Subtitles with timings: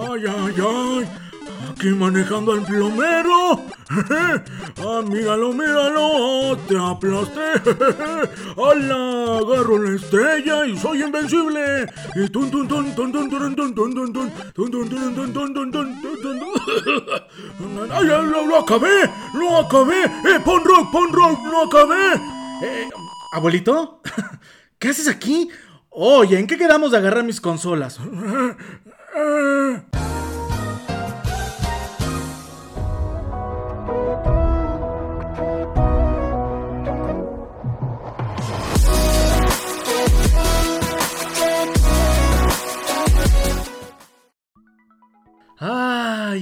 [0.00, 1.08] Ay, ay, ay.
[1.70, 3.64] Aquí manejando al plomero.
[4.80, 6.56] Ah, míralo, míralo.
[6.68, 7.52] Te aplasté.
[8.56, 9.38] ¡Hala!
[9.38, 11.86] Agarro la estrella y soy invencible.
[12.14, 14.70] Y tun tun tun tun tun tun tun tun tun tun tun
[15.14, 16.38] tun tun tun tun tun
[17.90, 19.10] ¡Ay, lo, lo acabé!
[19.34, 20.04] ¡Lo acabé!
[20.04, 21.40] ¡Eh, pon rock, pon rock!
[21.50, 22.14] ¡Lo acabé!
[22.62, 22.88] Eh,
[23.32, 24.00] ¿Abuelito?
[24.78, 25.48] ¿Qué haces aquí?
[25.90, 27.98] Oye, ¿en qué quedamos de agarrar mis consolas?
[29.18, 29.97] à.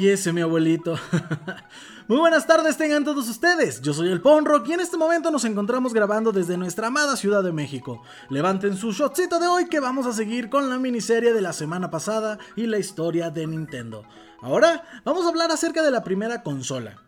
[0.08, 0.98] Ese mi abuelito.
[2.08, 3.80] Muy buenas tardes tengan todos ustedes.
[3.80, 7.42] Yo soy el Ponrock y en este momento nos encontramos grabando desde nuestra amada Ciudad
[7.42, 8.02] de México.
[8.30, 11.90] Levanten su shotcito de hoy que vamos a seguir con la miniserie de la semana
[11.90, 14.04] pasada y la historia de Nintendo.
[14.40, 17.02] Ahora vamos a hablar acerca de la primera consola.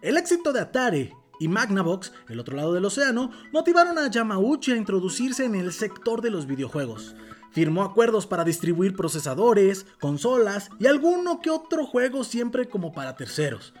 [0.00, 4.76] El éxito de Atari y Magnavox, el otro lado del océano, motivaron a Yamauchi a
[4.76, 7.14] introducirse en el sector de los videojuegos.
[7.52, 13.74] Firmó acuerdos para distribuir procesadores, consolas y alguno que otro juego siempre como para terceros.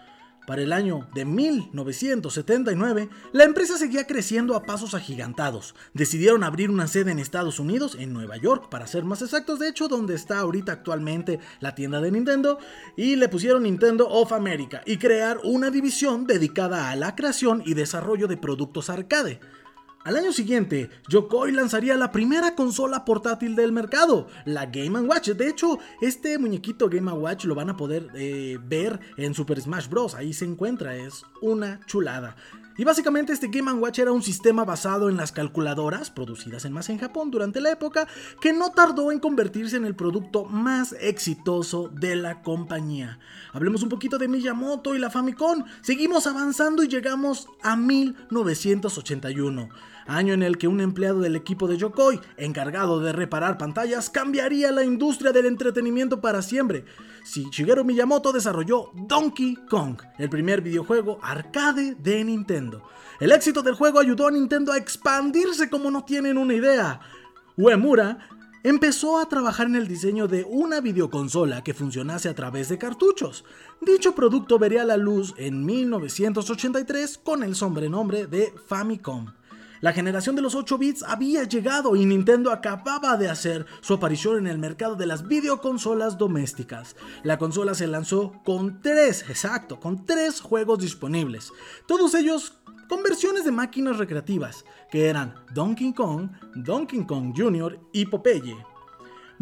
[0.46, 5.76] Para el año de 1979, la empresa seguía creciendo a pasos agigantados.
[5.94, 9.68] Decidieron abrir una sede en Estados Unidos, en Nueva York, para ser más exactos, de
[9.68, 12.58] hecho, donde está ahorita actualmente la tienda de Nintendo,
[12.96, 17.74] y le pusieron Nintendo of America y crear una división dedicada a la creación y
[17.74, 19.38] desarrollo de productos arcade.
[20.04, 25.28] Al año siguiente, Yokoi lanzaría la primera consola portátil del mercado, la Game Watch.
[25.28, 29.88] De hecho, este muñequito Game Watch lo van a poder eh, ver en Super Smash
[29.88, 30.16] Bros.
[30.16, 32.34] Ahí se encuentra, es una chulada.
[32.76, 36.88] Y básicamente este Game Watch era un sistema basado en las calculadoras, producidas en más
[36.88, 38.08] en Japón durante la época,
[38.40, 43.20] que no tardó en convertirse en el producto más exitoso de la compañía.
[43.52, 45.62] Hablemos un poquito de Miyamoto y la Famicom.
[45.80, 51.76] Seguimos avanzando y llegamos a 1981 año en el que un empleado del equipo de
[51.76, 56.84] Yokoi, encargado de reparar pantallas, cambiaría la industria del entretenimiento para siempre.
[57.24, 62.82] Si Shigeru Miyamoto desarrolló Donkey Kong, el primer videojuego arcade de Nintendo.
[63.20, 67.00] El éxito del juego ayudó a Nintendo a expandirse como no tienen una idea.
[67.56, 68.18] Uemura
[68.64, 73.44] empezó a trabajar en el diseño de una videoconsola que funcionase a través de cartuchos.
[73.80, 79.32] Dicho producto vería la luz en 1983 con el sobrenombre de Famicom.
[79.82, 84.38] La generación de los 8 bits había llegado y Nintendo acababa de hacer su aparición
[84.38, 86.94] en el mercado de las videoconsolas domésticas.
[87.24, 91.50] La consola se lanzó con tres, exacto, con tres juegos disponibles.
[91.88, 97.80] Todos ellos con versiones de máquinas recreativas, que eran Donkey Kong, Donkey Kong Jr.
[97.92, 98.71] y Popeye.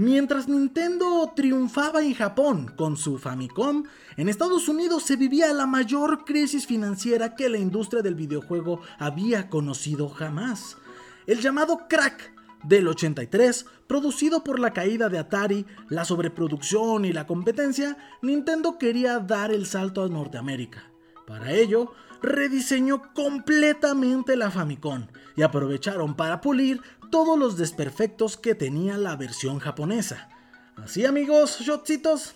[0.01, 3.85] Mientras Nintendo triunfaba en Japón con su Famicom,
[4.17, 9.51] en Estados Unidos se vivía la mayor crisis financiera que la industria del videojuego había
[9.51, 10.79] conocido jamás.
[11.27, 12.33] El llamado crack
[12.65, 19.19] del 83, producido por la caída de Atari, la sobreproducción y la competencia, Nintendo quería
[19.19, 20.83] dar el salto a Norteamérica.
[21.27, 28.97] Para ello, rediseñó completamente la Famicom y aprovecharon para pulir todos los desperfectos que tenía
[28.97, 30.29] la versión japonesa.
[30.77, 32.35] Así amigos, shotcitos,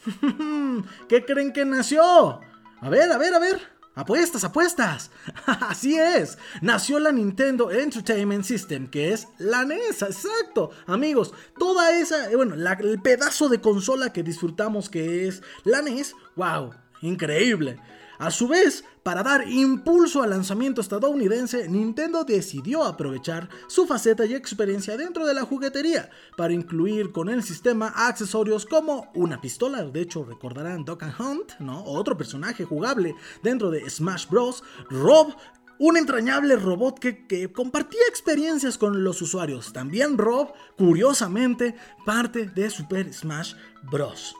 [1.08, 2.40] ¿qué creen que nació?
[2.80, 3.74] A ver, a ver, a ver.
[3.96, 5.10] Apuestas, apuestas.
[5.46, 6.36] Así es.
[6.60, 10.70] Nació la Nintendo Entertainment System, que es la NES, exacto.
[10.86, 16.14] Amigos, toda esa, eh, bueno, el pedazo de consola que disfrutamos que es la NES,
[16.34, 17.78] wow, increíble.
[18.18, 24.34] A su vez, para dar impulso al lanzamiento estadounidense, Nintendo decidió aprovechar su faceta y
[24.34, 30.00] experiencia dentro de la juguetería para incluir con el sistema accesorios como una pistola, de
[30.00, 31.84] hecho recordarán Duck Hunt, ¿no?
[31.84, 34.62] Otro personaje jugable dentro de Smash Bros.
[34.88, 35.34] Rob,
[35.78, 39.72] un entrañable robot que, que, compartía experiencias con los usuarios.
[39.72, 41.74] También Rob, curiosamente,
[42.06, 44.36] parte de Super Smash Bros.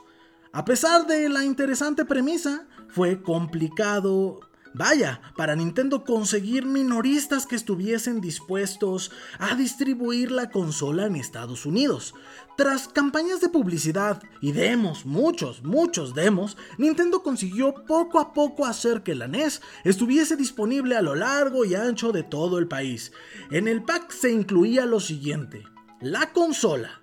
[0.55, 4.39] A pesar de la interesante premisa, fue complicado
[4.73, 12.13] Vaya, para Nintendo conseguir minoristas que estuviesen dispuestos a distribuir la consola en Estados Unidos.
[12.55, 19.03] Tras campañas de publicidad y demos, muchos, muchos demos, Nintendo consiguió poco a poco hacer
[19.03, 23.11] que la NES estuviese disponible a lo largo y ancho de todo el país.
[23.51, 25.63] En el pack se incluía lo siguiente,
[25.99, 27.01] la consola,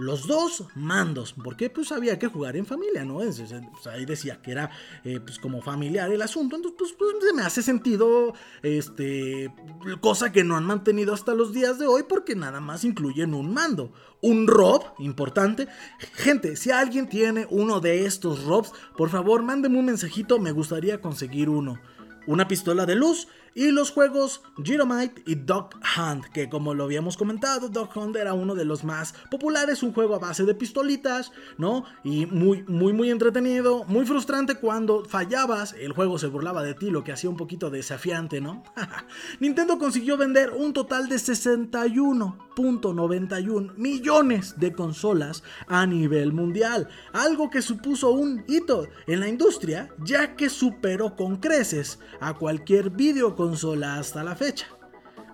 [0.00, 3.22] los dos mandos, porque pues había que jugar en familia, ¿no?
[3.22, 4.70] Es, pues, ahí decía que era
[5.04, 9.52] eh, pues como familiar el asunto, entonces pues, pues, se me hace sentido, este,
[10.00, 13.52] cosa que no han mantenido hasta los días de hoy porque nada más incluyen un
[13.52, 13.92] mando,
[14.22, 15.68] un rob, importante.
[16.14, 21.00] Gente, si alguien tiene uno de estos robs, por favor mándeme un mensajito, me gustaría
[21.00, 21.78] conseguir uno
[22.26, 27.16] una pistola de luz y los juegos Gyromite y Dog Hunt, que como lo habíamos
[27.16, 31.32] comentado, Dog Hunt era uno de los más populares, un juego a base de pistolitas,
[31.58, 31.84] ¿no?
[32.04, 36.90] Y muy, muy, muy entretenido, muy frustrante cuando fallabas, el juego se burlaba de ti,
[36.90, 38.62] lo que hacía un poquito desafiante, ¿no?
[39.40, 47.62] Nintendo consiguió vender un total de 61.91 millones de consolas a nivel mundial, algo que
[47.62, 53.96] supuso un hito en la industria, ya que superó con creces a cualquier video consola
[53.96, 54.66] hasta la fecha.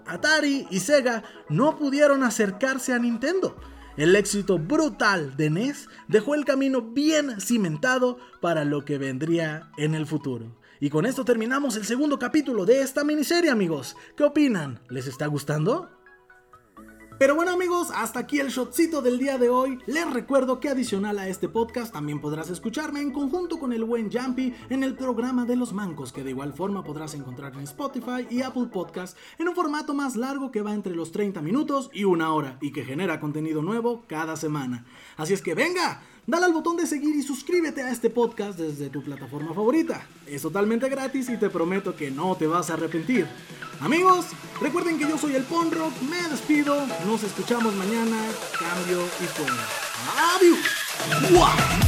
[0.06, 3.56] Atari y Sega no pudieron acercarse a Nintendo.
[3.96, 9.94] El éxito brutal de NES dejó el camino bien cimentado para lo que vendría en
[9.94, 10.54] el futuro.
[10.80, 13.96] Y con esto terminamos el segundo capítulo de esta miniserie, amigos.
[14.14, 14.80] ¿Qué opinan?
[14.90, 15.95] ¿Les está gustando?
[17.18, 19.78] Pero bueno amigos, hasta aquí el shotcito del día de hoy.
[19.86, 24.12] Les recuerdo que adicional a este podcast también podrás escucharme en conjunto con el buen
[24.12, 28.26] Jumpy en el programa de los mancos, que de igual forma podrás encontrar en Spotify
[28.28, 32.04] y Apple Podcast en un formato más largo que va entre los 30 minutos y
[32.04, 34.84] una hora y que genera contenido nuevo cada semana.
[35.16, 38.90] Así es que venga, dale al botón de seguir y suscríbete a este podcast desde
[38.90, 40.06] tu plataforma favorita.
[40.26, 43.26] Es totalmente gratis y te prometo que no te vas a arrepentir.
[43.80, 44.26] Amigos,
[44.60, 48.18] recuerden que yo soy el Ponrock, me despido, nos escuchamos mañana,
[48.58, 49.68] cambio y fuera.
[50.36, 51.85] ¡Adiós!